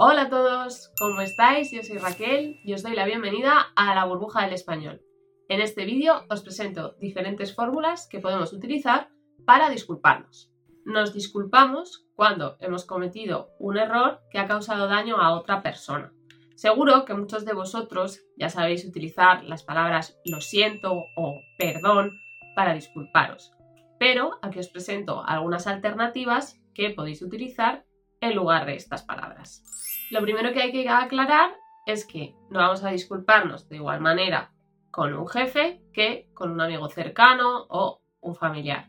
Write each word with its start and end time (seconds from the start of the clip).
Hola 0.00 0.22
a 0.22 0.28
todos, 0.28 0.92
¿cómo 0.96 1.20
estáis? 1.22 1.72
Yo 1.72 1.82
soy 1.82 1.98
Raquel 1.98 2.60
y 2.62 2.72
os 2.72 2.84
doy 2.84 2.94
la 2.94 3.04
bienvenida 3.04 3.72
a 3.74 3.96
la 3.96 4.04
burbuja 4.04 4.44
del 4.44 4.52
español. 4.52 5.02
En 5.48 5.60
este 5.60 5.84
vídeo 5.84 6.22
os 6.30 6.42
presento 6.42 6.94
diferentes 7.00 7.52
fórmulas 7.52 8.06
que 8.08 8.20
podemos 8.20 8.52
utilizar 8.52 9.10
para 9.44 9.70
disculparnos. 9.70 10.52
Nos 10.84 11.12
disculpamos 11.12 12.06
cuando 12.14 12.56
hemos 12.60 12.84
cometido 12.84 13.50
un 13.58 13.76
error 13.76 14.20
que 14.30 14.38
ha 14.38 14.46
causado 14.46 14.86
daño 14.86 15.16
a 15.16 15.32
otra 15.32 15.64
persona. 15.64 16.12
Seguro 16.54 17.04
que 17.04 17.14
muchos 17.14 17.44
de 17.44 17.54
vosotros 17.54 18.20
ya 18.36 18.50
sabéis 18.50 18.84
utilizar 18.84 19.42
las 19.42 19.64
palabras 19.64 20.16
lo 20.24 20.40
siento 20.40 21.06
o 21.16 21.40
perdón 21.58 22.20
para 22.54 22.72
disculparos, 22.72 23.50
pero 23.98 24.38
aquí 24.42 24.60
os 24.60 24.68
presento 24.68 25.24
algunas 25.26 25.66
alternativas 25.66 26.62
que 26.72 26.90
podéis 26.90 27.20
utilizar 27.20 27.87
en 28.20 28.34
lugar 28.34 28.66
de 28.66 28.74
estas 28.74 29.02
palabras. 29.02 29.62
Lo 30.10 30.22
primero 30.22 30.52
que 30.52 30.62
hay 30.62 30.72
que 30.72 30.88
aclarar 30.88 31.54
es 31.86 32.06
que 32.06 32.34
no 32.50 32.60
vamos 32.60 32.84
a 32.84 32.90
disculparnos 32.90 33.68
de 33.68 33.76
igual 33.76 34.00
manera 34.00 34.52
con 34.90 35.14
un 35.14 35.28
jefe 35.28 35.82
que 35.92 36.30
con 36.34 36.50
un 36.50 36.60
amigo 36.60 36.88
cercano 36.88 37.66
o 37.68 38.00
un 38.20 38.34
familiar. 38.34 38.88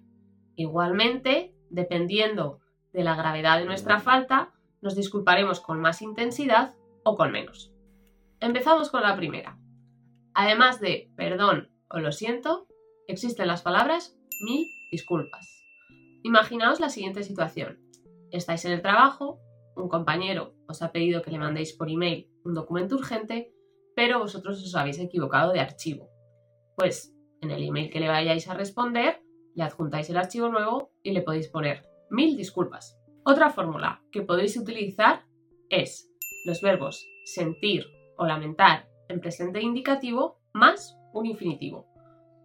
Igualmente, 0.55 1.53
dependiendo 1.69 2.59
de 2.93 3.03
la 3.03 3.15
gravedad 3.15 3.59
de 3.59 3.65
nuestra 3.65 3.99
falta, 3.99 4.51
nos 4.81 4.95
disculparemos 4.95 5.59
con 5.59 5.79
más 5.79 6.01
intensidad 6.01 6.73
o 7.03 7.15
con 7.15 7.31
menos. 7.31 7.71
Empezamos 8.39 8.89
con 8.89 9.01
la 9.01 9.15
primera. 9.15 9.57
Además 10.33 10.79
de 10.79 11.11
perdón 11.15 11.69
o 11.89 11.99
lo 11.99 12.11
siento, 12.11 12.67
existen 13.07 13.47
las 13.47 13.61
palabras 13.61 14.17
mil 14.41 14.65
disculpas. 14.91 15.47
Imaginaos 16.23 16.79
la 16.79 16.89
siguiente 16.89 17.23
situación. 17.23 17.79
Estáis 18.31 18.65
en 18.65 18.73
el 18.73 18.81
trabajo 18.81 19.41
un 19.75 19.87
compañero 19.87 20.53
os 20.67 20.81
ha 20.81 20.91
pedido 20.91 21.21
que 21.21 21.31
le 21.31 21.39
mandéis 21.39 21.73
por 21.73 21.89
email 21.89 22.29
un 22.43 22.53
documento 22.53 22.95
urgente, 22.95 23.53
pero 23.95 24.19
vosotros 24.19 24.61
os 24.63 24.75
habéis 24.75 24.99
equivocado 24.99 25.51
de 25.51 25.59
archivo. 25.61 26.09
Pues 26.75 27.15
en 27.41 27.51
el 27.51 27.63
email 27.63 27.89
que 27.89 27.99
le 27.99 28.07
vayáis 28.07 28.47
a 28.49 28.53
responder, 28.53 29.21
le 29.55 29.63
adjuntáis 29.63 30.09
el 30.09 30.17
archivo 30.17 30.49
nuevo 30.49 30.91
y 31.01 31.11
le 31.11 31.21
podéis 31.21 31.47
poner 31.47 31.87
mil 32.09 32.37
disculpas. 32.37 32.99
Otra 33.23 33.49
fórmula 33.49 34.01
que 34.11 34.21
podéis 34.21 34.57
utilizar 34.57 35.25
es 35.69 36.09
los 36.45 36.61
verbos 36.61 37.05
sentir 37.25 37.85
o 38.17 38.25
lamentar 38.25 38.89
en 39.07 39.19
presente 39.19 39.61
indicativo 39.61 40.39
más 40.53 40.97
un 41.13 41.25
infinitivo. 41.25 41.87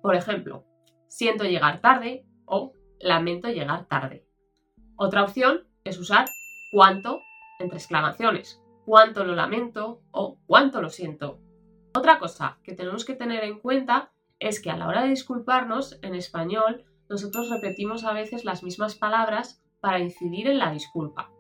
Por 0.03 0.15
ejemplo, 0.15 0.65
siento 1.09 1.45
llegar 1.45 1.81
tarde 1.81 2.27
o 2.47 2.73
lamento 3.01 3.49
llegar 3.49 3.87
tarde. 3.87 4.27
Otra 4.97 5.25
opción 5.25 5.67
es 5.85 5.99
usar 5.99 6.27
cuánto 6.71 7.23
entre 7.59 7.79
exclamaciones, 7.79 8.61
cuánto 8.85 9.25
lo 9.25 9.35
lamento 9.35 10.01
o 10.11 10.39
cuánto 10.47 10.81
lo 10.81 10.89
siento. 10.89 11.39
Otra 11.95 12.19
cosa 12.19 12.59
que 12.65 12.75
tenemos 12.75 13.05
que 13.05 13.15
tener 13.15 13.45
en 13.45 13.61
cuenta 13.61 14.11
es 14.39 14.61
que 14.61 14.71
a 14.71 14.77
la 14.77 14.89
hora 14.89 15.03
de 15.03 15.11
disculparnos 15.11 15.99
en 16.03 16.15
español 16.15 16.85
nosotros 17.09 17.51
repetimos 17.51 18.05
a 18.05 18.13
veces 18.13 18.45
las 18.45 18.63
mismas 18.63 18.97
palabras 18.97 19.63
para 19.81 20.01
incidir 20.01 20.49
en 20.49 20.59
la 20.59 20.73
disculpa. 20.73 21.31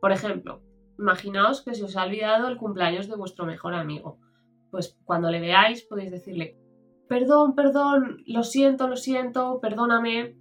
Por 0.00 0.12
ejemplo, 0.12 0.60
imaginaos 0.98 1.62
que 1.62 1.74
se 1.74 1.84
os 1.84 1.96
ha 1.96 2.04
olvidado 2.04 2.48
el 2.48 2.58
cumpleaños 2.58 3.08
de 3.08 3.16
vuestro 3.16 3.46
mejor 3.46 3.74
amigo. 3.74 4.18
Pues 4.70 4.98
cuando 5.04 5.30
le 5.30 5.40
veáis 5.40 5.82
podéis 5.82 6.10
decirle, 6.10 6.58
perdón, 7.08 7.54
perdón, 7.54 8.24
lo 8.26 8.42
siento, 8.42 8.88
lo 8.88 8.96
siento, 8.96 9.60
perdóname. 9.60 10.36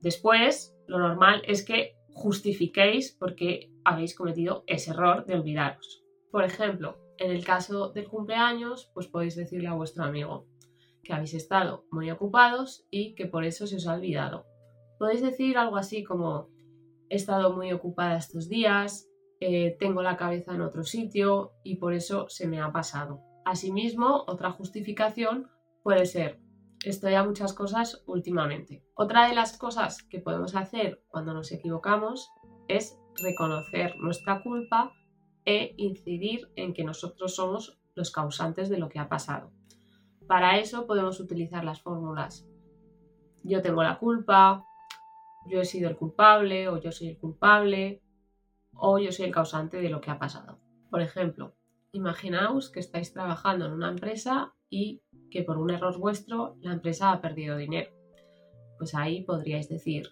Después, 0.00 0.76
lo 0.86 0.98
normal 0.98 1.42
es 1.46 1.64
que 1.64 1.96
justifiquéis 2.12 3.12
por 3.12 3.34
qué 3.34 3.70
habéis 3.84 4.14
cometido 4.14 4.64
ese 4.66 4.90
error 4.90 5.24
de 5.26 5.34
olvidaros. 5.34 6.04
Por 6.30 6.44
ejemplo, 6.44 6.98
en 7.18 7.30
el 7.30 7.44
caso 7.44 7.90
del 7.90 8.08
cumpleaños, 8.08 8.90
pues 8.94 9.06
podéis 9.06 9.36
decirle 9.36 9.68
a 9.68 9.74
vuestro 9.74 10.04
amigo 10.04 10.46
que 11.02 11.12
habéis 11.12 11.34
estado 11.34 11.84
muy 11.90 12.10
ocupados 12.10 12.86
y 12.90 13.14
que 13.14 13.26
por 13.26 13.44
eso 13.44 13.66
se 13.66 13.76
os 13.76 13.86
ha 13.86 13.94
olvidado. 13.94 14.46
Podéis 14.98 15.22
decir 15.22 15.58
algo 15.58 15.76
así 15.76 16.04
como 16.04 16.48
he 17.08 17.16
estado 17.16 17.52
muy 17.52 17.72
ocupada 17.72 18.16
estos 18.16 18.48
días, 18.48 19.08
eh, 19.40 19.76
tengo 19.80 20.02
la 20.02 20.16
cabeza 20.16 20.54
en 20.54 20.60
otro 20.60 20.84
sitio 20.84 21.52
y 21.64 21.76
por 21.76 21.94
eso 21.94 22.28
se 22.28 22.46
me 22.46 22.60
ha 22.60 22.70
pasado. 22.70 23.20
Asimismo, 23.44 24.24
otra 24.28 24.52
justificación 24.52 25.48
puede 25.82 26.06
ser 26.06 26.38
estoy 26.84 27.14
a 27.14 27.24
muchas 27.24 27.52
cosas 27.52 28.02
últimamente. 28.06 28.84
Otra 28.94 29.28
de 29.28 29.34
las 29.34 29.56
cosas 29.56 30.02
que 30.02 30.20
podemos 30.20 30.54
hacer 30.54 31.02
cuando 31.08 31.34
nos 31.34 31.52
equivocamos 31.52 32.30
es 32.68 32.98
reconocer 33.16 33.96
nuestra 33.98 34.42
culpa 34.42 34.92
e 35.44 35.74
incidir 35.76 36.50
en 36.56 36.72
que 36.72 36.84
nosotros 36.84 37.34
somos 37.34 37.78
los 37.94 38.10
causantes 38.10 38.68
de 38.68 38.78
lo 38.78 38.88
que 38.88 38.98
ha 38.98 39.08
pasado. 39.08 39.52
Para 40.26 40.58
eso 40.58 40.86
podemos 40.86 41.20
utilizar 41.20 41.64
las 41.64 41.82
fórmulas 41.82 42.46
yo 43.44 43.62
tengo 43.62 43.82
la 43.82 43.98
culpa, 43.98 44.64
yo 45.46 45.60
he 45.60 45.64
sido 45.64 45.88
el 45.88 45.96
culpable 45.96 46.68
o 46.68 46.78
yo 46.78 46.92
soy 46.92 47.08
el 47.08 47.18
culpable 47.18 48.02
o 48.74 48.98
yo 48.98 49.12
soy 49.12 49.26
el 49.26 49.32
causante 49.32 49.78
de 49.78 49.90
lo 49.90 50.00
que 50.00 50.10
ha 50.10 50.18
pasado. 50.18 50.60
Por 50.90 51.02
ejemplo, 51.02 51.56
imaginaos 51.92 52.70
que 52.70 52.80
estáis 52.80 53.12
trabajando 53.12 53.66
en 53.66 53.72
una 53.72 53.88
empresa 53.88 54.54
y 54.72 55.02
que 55.30 55.42
por 55.42 55.58
un 55.58 55.70
error 55.70 55.98
vuestro 55.98 56.56
la 56.60 56.72
empresa 56.72 57.12
ha 57.12 57.20
perdido 57.20 57.56
dinero. 57.56 57.92
Pues 58.78 58.94
ahí 58.94 59.22
podríais 59.22 59.68
decir, 59.68 60.08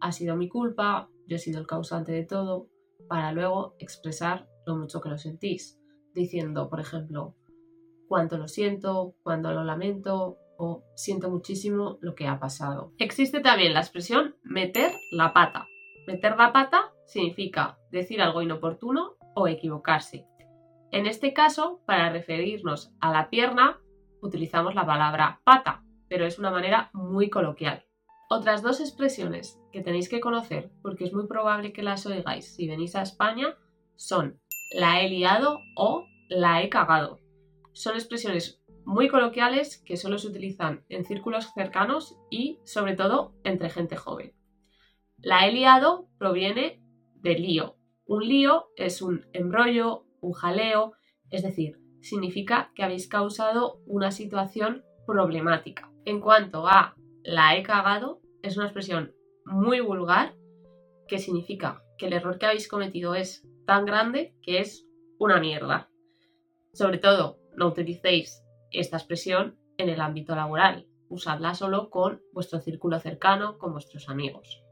ha 0.00 0.10
sido 0.12 0.34
mi 0.34 0.48
culpa, 0.48 1.08
yo 1.28 1.36
he 1.36 1.38
sido 1.38 1.60
el 1.60 1.66
causante 1.66 2.10
de 2.10 2.24
todo, 2.24 2.68
para 3.06 3.32
luego 3.32 3.76
expresar 3.78 4.48
lo 4.66 4.76
mucho 4.76 5.00
que 5.00 5.10
lo 5.10 5.18
sentís, 5.18 5.78
diciendo, 6.14 6.70
por 6.70 6.80
ejemplo, 6.80 7.36
cuánto 8.08 8.38
lo 8.38 8.48
siento, 8.48 9.14
cuánto 9.22 9.52
lo 9.52 9.62
lamento 9.62 10.38
o 10.56 10.82
siento 10.94 11.30
muchísimo 11.30 11.98
lo 12.00 12.14
que 12.14 12.26
ha 12.26 12.40
pasado. 12.40 12.92
Existe 12.98 13.40
también 13.40 13.74
la 13.74 13.80
expresión 13.80 14.36
meter 14.42 14.92
la 15.10 15.34
pata. 15.34 15.66
Meter 16.06 16.36
la 16.36 16.52
pata 16.52 16.92
significa 17.04 17.78
decir 17.90 18.22
algo 18.22 18.40
inoportuno 18.40 19.16
o 19.34 19.48
equivocarse. 19.48 20.26
En 20.92 21.06
este 21.06 21.32
caso, 21.32 21.80
para 21.86 22.10
referirnos 22.10 22.92
a 23.00 23.12
la 23.12 23.30
pierna, 23.30 23.81
utilizamos 24.22 24.74
la 24.74 24.86
palabra 24.86 25.40
pata, 25.44 25.84
pero 26.08 26.24
es 26.24 26.38
una 26.38 26.50
manera 26.50 26.90
muy 26.94 27.28
coloquial. 27.28 27.84
Otras 28.30 28.62
dos 28.62 28.80
expresiones 28.80 29.60
que 29.72 29.82
tenéis 29.82 30.08
que 30.08 30.20
conocer, 30.20 30.70
porque 30.80 31.04
es 31.04 31.12
muy 31.12 31.26
probable 31.26 31.72
que 31.72 31.82
las 31.82 32.06
oigáis 32.06 32.54
si 32.54 32.66
venís 32.66 32.96
a 32.96 33.02
España, 33.02 33.56
son 33.96 34.40
la 34.74 35.02
he 35.02 35.10
liado 35.10 35.58
o 35.76 36.06
la 36.30 36.62
he 36.62 36.70
cagado. 36.70 37.18
Son 37.72 37.94
expresiones 37.94 38.62
muy 38.84 39.08
coloquiales 39.08 39.78
que 39.84 39.96
solo 39.96 40.18
se 40.18 40.28
utilizan 40.28 40.84
en 40.88 41.04
círculos 41.04 41.52
cercanos 41.54 42.16
y 42.30 42.58
sobre 42.64 42.96
todo 42.96 43.34
entre 43.44 43.70
gente 43.70 43.96
joven. 43.96 44.32
La 45.18 45.46
he 45.46 45.52
liado 45.52 46.08
proviene 46.18 46.82
de 47.16 47.34
lío. 47.38 47.76
Un 48.06 48.26
lío 48.26 48.68
es 48.76 49.02
un 49.02 49.26
embrollo, 49.32 50.04
un 50.20 50.32
jaleo, 50.32 50.94
es 51.30 51.42
decir, 51.42 51.81
significa 52.02 52.72
que 52.74 52.82
habéis 52.82 53.08
causado 53.08 53.80
una 53.86 54.10
situación 54.10 54.84
problemática. 55.06 55.90
En 56.04 56.20
cuanto 56.20 56.66
a 56.66 56.94
la 57.22 57.56
he 57.56 57.62
cagado, 57.62 58.20
es 58.42 58.56
una 58.56 58.66
expresión 58.66 59.14
muy 59.44 59.80
vulgar 59.80 60.34
que 61.08 61.18
significa 61.18 61.82
que 61.96 62.06
el 62.06 62.12
error 62.12 62.38
que 62.38 62.46
habéis 62.46 62.68
cometido 62.68 63.14
es 63.14 63.46
tan 63.66 63.86
grande 63.86 64.34
que 64.42 64.58
es 64.58 64.86
una 65.18 65.38
mierda. 65.38 65.88
Sobre 66.72 66.98
todo, 66.98 67.38
no 67.56 67.68
utilicéis 67.68 68.42
esta 68.70 68.96
expresión 68.96 69.58
en 69.76 69.88
el 69.88 70.00
ámbito 70.00 70.34
laboral. 70.34 70.86
Usadla 71.08 71.54
solo 71.54 71.90
con 71.90 72.22
vuestro 72.32 72.60
círculo 72.60 72.98
cercano, 72.98 73.58
con 73.58 73.72
vuestros 73.72 74.08
amigos. 74.08 74.62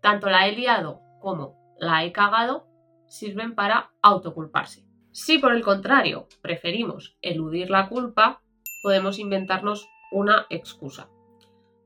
Tanto 0.00 0.30
la 0.30 0.48
he 0.48 0.56
liado 0.56 1.00
como 1.20 1.76
la 1.78 2.04
he 2.04 2.12
cagado 2.12 2.66
sirven 3.06 3.54
para 3.54 3.92
autoculparse. 4.02 4.89
Si 5.12 5.38
por 5.38 5.52
el 5.52 5.62
contrario 5.62 6.28
preferimos 6.40 7.16
eludir 7.20 7.70
la 7.70 7.88
culpa, 7.88 8.42
podemos 8.82 9.18
inventarnos 9.18 9.88
una 10.12 10.46
excusa. 10.50 11.08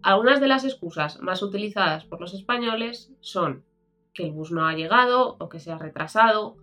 Algunas 0.02 0.40
de 0.40 0.48
las 0.48 0.64
excusas 0.64 1.20
más 1.20 1.42
utilizadas 1.42 2.04
por 2.04 2.20
los 2.20 2.34
españoles 2.34 3.12
son 3.20 3.64
que 4.12 4.24
el 4.26 4.32
bus 4.32 4.52
no 4.52 4.66
ha 4.66 4.74
llegado 4.74 5.36
o 5.40 5.48
que 5.48 5.58
se 5.58 5.72
ha 5.72 5.78
retrasado, 5.78 6.56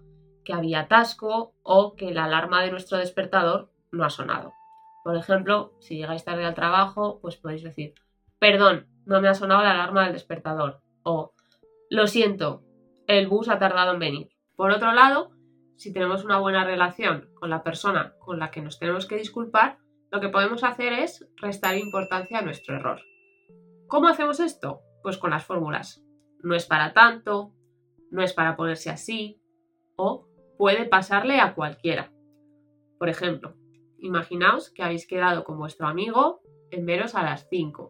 que 0.46 0.54
había 0.54 0.82
atasco 0.82 1.54
o 1.64 1.96
que 1.96 2.14
la 2.14 2.26
alarma 2.26 2.62
de 2.62 2.72
nuestro 2.72 3.00
despertador 3.00 3.72
no 3.92 4.06
ha 4.06 4.10
sonado. 4.12 4.54
Por 5.04 5.16
ejemplo, 5.16 5.74
si 5.80 5.98
llegáis 5.98 6.24
tarde 6.24 6.46
al 6.46 6.54
trabajo, 6.54 7.20
pues 7.22 7.38
podéis 7.38 7.64
decir, 7.64 7.96
perdón, 8.38 8.88
no 9.06 9.20
me 9.20 9.28
ha 9.28 9.34
sonado 9.34 9.64
la 9.64 9.72
alarma 9.72 10.04
del 10.04 10.14
despertador 10.14 10.82
o 11.04 11.34
lo 11.90 12.06
siento, 12.06 12.64
el 13.08 13.28
bus 13.28 13.50
ha 13.50 13.58
tardado 13.58 13.94
en 13.94 14.00
venir. 14.00 14.30
Por 14.56 14.72
otro 14.72 14.94
lado, 14.94 15.32
si 15.82 15.92
tenemos 15.92 16.24
una 16.24 16.38
buena 16.38 16.64
relación 16.64 17.32
con 17.34 17.50
la 17.50 17.64
persona 17.64 18.14
con 18.20 18.38
la 18.38 18.52
que 18.52 18.62
nos 18.62 18.78
tenemos 18.78 19.08
que 19.08 19.18
disculpar, 19.18 19.80
lo 20.12 20.22
que 20.22 20.30
podemos 20.30 20.64
hacer 20.64 20.94
es 20.94 21.28
restar 21.38 21.76
importancia 21.76 22.38
a 22.38 22.44
nuestro 22.44 22.76
error. 22.76 23.02
¿Cómo 23.88 24.08
hacemos 24.08 24.40
esto? 24.40 24.82
Pues 25.02 25.18
con 25.18 25.32
las 25.32 25.44
fórmulas. 25.44 26.06
No 26.44 26.54
es 26.54 26.68
para 26.68 26.94
tanto, 26.94 27.56
no 28.12 28.22
es 28.22 28.32
para 28.32 28.56
ponerse 28.56 28.92
así, 28.92 29.42
o 29.96 30.28
puede 30.56 30.86
pasarle 30.86 31.40
a 31.40 31.56
cualquiera. 31.56 32.12
Por 33.00 33.10
ejemplo, 33.10 33.56
imaginaos 33.98 34.70
que 34.70 34.84
habéis 34.84 35.08
quedado 35.08 35.44
con 35.44 35.58
vuestro 35.58 35.88
amigo 35.88 36.42
en 36.70 36.86
veros 36.86 37.16
a 37.16 37.24
las 37.24 37.48
5, 37.50 37.90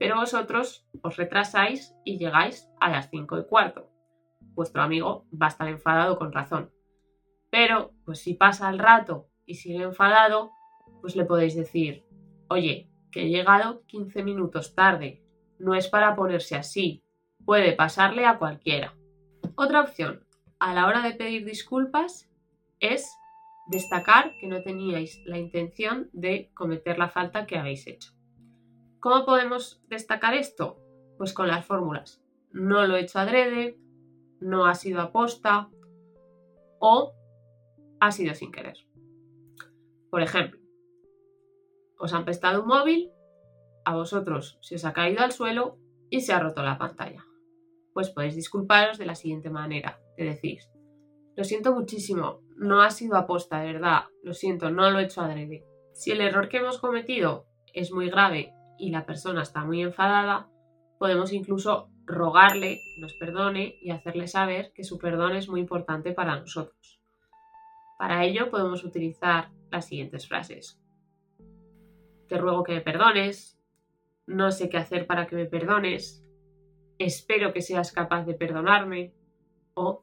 pero 0.00 0.16
vosotros 0.16 0.84
os 1.00 1.16
retrasáis 1.16 1.94
y 2.04 2.18
llegáis 2.18 2.68
a 2.80 2.90
las 2.90 3.08
5 3.08 3.38
y 3.38 3.44
cuarto. 3.44 3.88
Vuestro 4.40 4.82
amigo 4.82 5.28
va 5.32 5.46
a 5.46 5.50
estar 5.50 5.68
enfadado 5.68 6.18
con 6.18 6.32
razón. 6.32 6.72
Pero, 7.50 7.92
pues 8.04 8.20
si 8.20 8.34
pasa 8.34 8.70
el 8.70 8.78
rato 8.78 9.28
y 9.44 9.54
sigue 9.54 9.82
enfadado, 9.82 10.52
pues 11.00 11.16
le 11.16 11.24
podéis 11.24 11.54
decir, 11.54 12.04
oye, 12.48 12.88
que 13.10 13.22
he 13.22 13.28
llegado 13.28 13.84
15 13.86 14.22
minutos 14.22 14.74
tarde, 14.74 15.22
no 15.58 15.74
es 15.74 15.88
para 15.88 16.14
ponerse 16.14 16.56
así, 16.56 17.02
puede 17.44 17.72
pasarle 17.72 18.26
a 18.26 18.38
cualquiera. 18.38 18.94
Otra 19.56 19.80
opción, 19.80 20.24
a 20.58 20.74
la 20.74 20.86
hora 20.86 21.02
de 21.02 21.12
pedir 21.12 21.44
disculpas, 21.44 22.30
es 22.78 23.16
destacar 23.66 24.36
que 24.38 24.46
no 24.46 24.62
teníais 24.62 25.20
la 25.26 25.38
intención 25.38 26.08
de 26.12 26.50
cometer 26.54 26.98
la 26.98 27.08
falta 27.08 27.46
que 27.46 27.58
habéis 27.58 27.86
hecho. 27.86 28.12
¿Cómo 29.00 29.24
podemos 29.24 29.82
destacar 29.88 30.34
esto? 30.34 30.78
Pues 31.18 31.32
con 31.32 31.48
las 31.48 31.64
fórmulas. 31.64 32.22
No 32.52 32.86
lo 32.86 32.96
he 32.96 33.00
hecho 33.00 33.18
adrede, 33.18 33.78
no 34.40 34.66
ha 34.66 34.74
sido 34.74 35.00
aposta 35.00 35.68
o 36.78 37.12
ha 38.00 38.10
sido 38.10 38.34
sin 38.34 38.50
querer. 38.50 38.76
Por 40.10 40.22
ejemplo, 40.22 40.60
os 41.98 42.12
han 42.14 42.24
prestado 42.24 42.62
un 42.62 42.68
móvil, 42.68 43.12
a 43.84 43.94
vosotros 43.94 44.58
se 44.62 44.74
os 44.76 44.84
ha 44.84 44.92
caído 44.92 45.22
al 45.22 45.32
suelo 45.32 45.78
y 46.08 46.22
se 46.22 46.32
ha 46.32 46.40
roto 46.40 46.62
la 46.62 46.78
pantalla. 46.78 47.24
Pues 47.92 48.10
podéis 48.10 48.34
disculparos 48.34 48.98
de 48.98 49.06
la 49.06 49.14
siguiente 49.14 49.50
manera, 49.50 50.00
te 50.16 50.24
decís, 50.24 50.70
lo 51.36 51.44
siento 51.44 51.74
muchísimo, 51.74 52.40
no 52.56 52.82
ha 52.82 52.90
sido 52.90 53.16
aposta, 53.16 53.60
de 53.60 53.72
verdad, 53.72 54.04
lo 54.22 54.34
siento, 54.34 54.70
no 54.70 54.90
lo 54.90 54.98
he 54.98 55.04
hecho 55.04 55.20
adrede. 55.20 55.64
Si 55.92 56.10
el 56.10 56.20
error 56.20 56.48
que 56.48 56.58
hemos 56.58 56.78
cometido 56.78 57.46
es 57.72 57.92
muy 57.92 58.10
grave 58.10 58.52
y 58.78 58.90
la 58.90 59.06
persona 59.06 59.42
está 59.42 59.64
muy 59.64 59.82
enfadada, 59.82 60.48
podemos 60.98 61.32
incluso 61.32 61.90
rogarle 62.04 62.80
que 62.94 63.00
nos 63.00 63.14
perdone 63.14 63.76
y 63.80 63.90
hacerle 63.90 64.26
saber 64.26 64.72
que 64.74 64.84
su 64.84 64.98
perdón 64.98 65.36
es 65.36 65.48
muy 65.48 65.60
importante 65.60 66.12
para 66.12 66.38
nosotros. 66.38 66.99
Para 68.00 68.24
ello 68.24 68.50
podemos 68.50 68.82
utilizar 68.82 69.50
las 69.70 69.86
siguientes 69.86 70.26
frases. 70.26 70.80
Te 72.28 72.38
ruego 72.38 72.62
que 72.62 72.72
me 72.72 72.80
perdones, 72.80 73.60
no 74.26 74.52
sé 74.52 74.70
qué 74.70 74.78
hacer 74.78 75.06
para 75.06 75.26
que 75.26 75.36
me 75.36 75.44
perdones, 75.44 76.24
espero 76.98 77.52
que 77.52 77.60
seas 77.60 77.92
capaz 77.92 78.24
de 78.24 78.32
perdonarme 78.32 79.12
o 79.74 80.02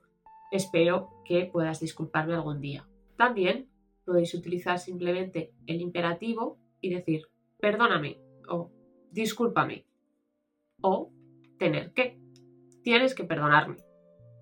espero 0.52 1.10
que 1.26 1.50
puedas 1.52 1.80
disculparme 1.80 2.36
algún 2.36 2.62
día. 2.62 2.88
También 3.16 3.68
podéis 4.06 4.32
utilizar 4.36 4.78
simplemente 4.78 5.56
el 5.66 5.82
imperativo 5.82 6.60
y 6.80 6.94
decir 6.94 7.24
perdóname 7.60 8.22
o 8.48 8.70
discúlpame 9.10 9.88
o 10.82 11.12
tener 11.58 11.94
que. 11.94 12.20
Tienes 12.84 13.16
que 13.16 13.24
perdonarme. 13.24 13.78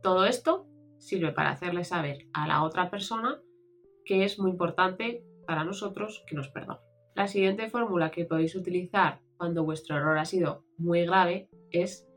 Todo 0.04 0.26
esto 0.26 0.68
sirve 0.98 1.32
para 1.32 1.52
hacerle 1.52 1.84
saber 1.84 2.28
a 2.34 2.48
la 2.48 2.64
otra 2.64 2.90
persona 2.90 3.40
que 4.06 4.24
es 4.24 4.40
muy 4.40 4.52
importante 4.52 5.24
para 5.46 5.64
nosotros 5.64 6.24
que 6.28 6.36
nos 6.36 6.50
perdone. 6.50 6.80
La 7.16 7.28
siguiente 7.28 7.70
fórmula 7.70 8.12
que 8.12 8.26
podéis 8.26 8.56
utilizar 8.56 9.22
cuando 9.38 9.64
vuestro 9.64 9.98
error 9.98 10.18
ha 10.18 10.26
sido 10.26 10.64
muy 10.78 11.06
grave 11.06 11.50
es 11.72 12.08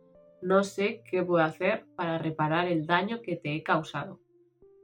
no 0.42 0.64
sé 0.64 1.02
qué 1.10 1.22
puedo 1.22 1.44
hacer 1.44 1.86
para 1.96 2.19
reparar 2.19 2.69
el 2.69 2.86
daño 2.86 3.22
que 3.22 3.36
te 3.36 3.54
he 3.54 3.62
causado. 3.62 4.20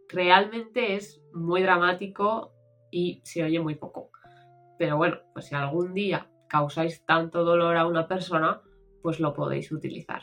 Realmente 0.09 0.97
es 0.97 1.23
muy 1.33 1.63
dramático 1.63 2.53
y 2.91 3.21
se 3.25 3.45
oye 3.45 3.61
muy 3.61 3.75
poco. 3.75 4.11
Pero 4.79 4.97
bueno, 4.97 5.19
pues 5.33 5.47
si 5.47 5.55
algún 5.55 5.95
día 5.95 6.29
causáis 6.49 7.05
tanto 7.05 7.45
dolor 7.45 7.77
a 7.77 7.87
una 7.87 8.07
persona, 8.07 8.63
pues 9.03 9.21
lo 9.21 9.35
podéis 9.35 9.71
utilizar. 9.73 10.23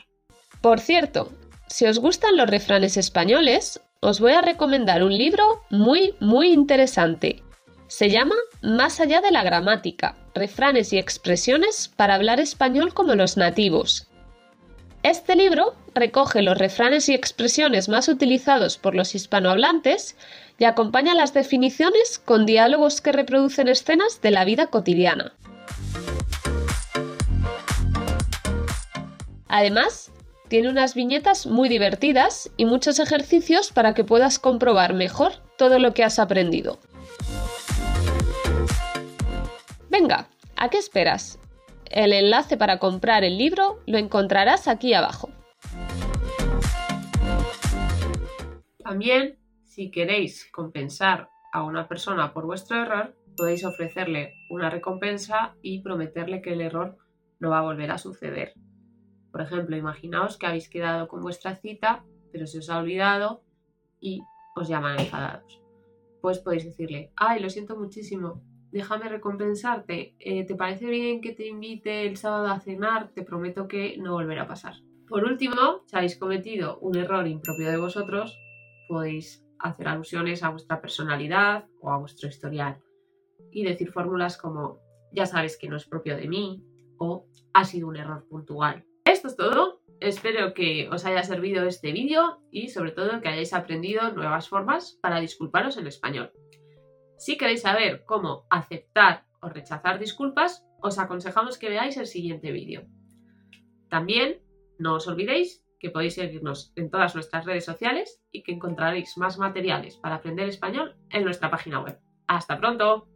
Por 0.60 0.80
cierto, 0.80 1.28
si 1.72 1.86
os 1.86 1.98
gustan 1.98 2.36
los 2.36 2.50
refranes 2.50 2.98
españoles, 2.98 3.80
os 4.00 4.20
voy 4.20 4.32
a 4.32 4.42
recomendar 4.42 5.02
un 5.02 5.16
libro 5.16 5.62
muy, 5.70 6.14
muy 6.20 6.52
interesante. 6.52 7.42
Se 7.86 8.10
llama 8.10 8.34
Más 8.60 9.00
allá 9.00 9.22
de 9.22 9.30
la 9.30 9.42
gramática, 9.42 10.14
refranes 10.34 10.92
y 10.92 10.98
expresiones 10.98 11.90
para 11.96 12.14
hablar 12.14 12.40
español 12.40 12.92
como 12.92 13.14
los 13.14 13.38
nativos. 13.38 14.06
Este 15.02 15.34
libro 15.34 15.74
recoge 15.94 16.42
los 16.42 16.58
refranes 16.58 17.08
y 17.08 17.14
expresiones 17.14 17.88
más 17.88 18.06
utilizados 18.08 18.76
por 18.76 18.94
los 18.94 19.14
hispanohablantes 19.14 20.16
y 20.58 20.64
acompaña 20.64 21.14
las 21.14 21.32
definiciones 21.32 22.18
con 22.18 22.44
diálogos 22.44 23.00
que 23.00 23.12
reproducen 23.12 23.68
escenas 23.68 24.20
de 24.20 24.30
la 24.30 24.44
vida 24.44 24.66
cotidiana. 24.66 25.32
Además, 29.48 30.11
tiene 30.52 30.68
unas 30.68 30.94
viñetas 30.94 31.46
muy 31.46 31.70
divertidas 31.70 32.52
y 32.58 32.66
muchos 32.66 32.98
ejercicios 32.98 33.72
para 33.72 33.94
que 33.94 34.04
puedas 34.04 34.38
comprobar 34.38 34.92
mejor 34.92 35.32
todo 35.56 35.78
lo 35.78 35.94
que 35.94 36.04
has 36.04 36.18
aprendido. 36.18 36.78
Venga, 39.88 40.28
¿a 40.56 40.68
qué 40.68 40.76
esperas? 40.76 41.38
El 41.86 42.12
enlace 42.12 42.58
para 42.58 42.78
comprar 42.78 43.24
el 43.24 43.38
libro 43.38 43.80
lo 43.86 43.96
encontrarás 43.96 44.68
aquí 44.68 44.92
abajo. 44.92 45.30
También, 48.84 49.38
si 49.64 49.90
queréis 49.90 50.50
compensar 50.52 51.30
a 51.50 51.62
una 51.62 51.88
persona 51.88 52.34
por 52.34 52.44
vuestro 52.44 52.76
error, 52.76 53.16
podéis 53.38 53.64
ofrecerle 53.64 54.34
una 54.50 54.68
recompensa 54.68 55.54
y 55.62 55.80
prometerle 55.80 56.42
que 56.42 56.52
el 56.52 56.60
error 56.60 56.98
no 57.40 57.48
va 57.48 57.60
a 57.60 57.62
volver 57.62 57.90
a 57.90 57.96
suceder. 57.96 58.52
Por 59.32 59.40
ejemplo, 59.40 59.76
imaginaos 59.76 60.36
que 60.36 60.46
habéis 60.46 60.68
quedado 60.68 61.08
con 61.08 61.22
vuestra 61.22 61.56
cita, 61.56 62.04
pero 62.30 62.46
se 62.46 62.58
os 62.58 62.70
ha 62.70 62.78
olvidado 62.78 63.42
y 64.00 64.22
os 64.54 64.68
llaman 64.68 65.00
enfadados. 65.00 65.60
Pues 66.20 66.38
podéis 66.38 66.64
decirle, 66.64 67.10
ay, 67.16 67.40
lo 67.40 67.50
siento 67.50 67.76
muchísimo, 67.76 68.42
déjame 68.70 69.08
recompensarte, 69.08 70.14
eh, 70.18 70.44
¿te 70.44 70.54
parece 70.54 70.86
bien 70.86 71.20
que 71.20 71.32
te 71.32 71.46
invite 71.46 72.06
el 72.06 72.16
sábado 72.16 72.46
a 72.46 72.60
cenar? 72.60 73.10
Te 73.14 73.22
prometo 73.22 73.68
que 73.68 73.96
no 73.98 74.12
volverá 74.12 74.42
a 74.42 74.48
pasar. 74.48 74.74
Por 75.08 75.24
último, 75.24 75.82
si 75.86 75.96
habéis 75.96 76.16
cometido 76.16 76.78
un 76.78 76.96
error 76.96 77.26
impropio 77.26 77.70
de 77.70 77.76
vosotros, 77.76 78.38
podéis 78.88 79.44
hacer 79.58 79.88
alusiones 79.88 80.42
a 80.42 80.50
vuestra 80.50 80.80
personalidad 80.80 81.66
o 81.80 81.90
a 81.90 81.98
vuestro 81.98 82.28
historial 82.28 82.78
y 83.50 83.64
decir 83.64 83.92
fórmulas 83.92 84.36
como 84.36 84.78
ya 85.12 85.26
sabes 85.26 85.58
que 85.58 85.68
no 85.68 85.76
es 85.76 85.86
propio 85.86 86.16
de 86.16 86.28
mí 86.28 86.64
o 86.98 87.26
ha 87.52 87.64
sido 87.64 87.88
un 87.88 87.96
error 87.96 88.26
puntual. 88.28 88.86
Esto 89.22 89.28
es 89.28 89.36
todo. 89.36 89.80
Espero 90.00 90.52
que 90.52 90.88
os 90.90 91.04
haya 91.04 91.22
servido 91.22 91.64
este 91.64 91.92
vídeo 91.92 92.42
y 92.50 92.70
sobre 92.70 92.90
todo 92.90 93.20
que 93.20 93.28
hayáis 93.28 93.54
aprendido 93.54 94.10
nuevas 94.10 94.48
formas 94.48 94.98
para 95.00 95.20
disculparos 95.20 95.76
en 95.76 95.86
español. 95.86 96.32
Si 97.18 97.38
queréis 97.38 97.62
saber 97.62 98.04
cómo 98.04 98.48
aceptar 98.50 99.24
o 99.40 99.48
rechazar 99.48 100.00
disculpas, 100.00 100.66
os 100.80 100.98
aconsejamos 100.98 101.56
que 101.56 101.68
veáis 101.68 101.96
el 101.98 102.08
siguiente 102.08 102.50
vídeo. 102.50 102.88
También 103.88 104.42
no 104.80 104.94
os 104.94 105.06
olvidéis 105.06 105.64
que 105.78 105.90
podéis 105.90 106.14
seguirnos 106.14 106.72
en 106.74 106.90
todas 106.90 107.14
nuestras 107.14 107.46
redes 107.46 107.64
sociales 107.64 108.20
y 108.32 108.42
que 108.42 108.50
encontraréis 108.50 109.16
más 109.18 109.38
materiales 109.38 109.98
para 109.98 110.16
aprender 110.16 110.48
español 110.48 110.96
en 111.10 111.22
nuestra 111.22 111.48
página 111.48 111.78
web. 111.80 111.96
¡Hasta 112.26 112.58
pronto! 112.58 113.11